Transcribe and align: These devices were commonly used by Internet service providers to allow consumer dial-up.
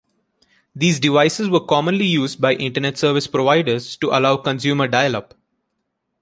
These 0.73 0.99
devices 0.99 1.47
were 1.47 1.59
commonly 1.63 2.07
used 2.07 2.41
by 2.41 2.53
Internet 2.55 2.97
service 2.97 3.27
providers 3.27 3.95
to 3.97 4.09
allow 4.09 4.35
consumer 4.37 4.87
dial-up. 4.87 5.35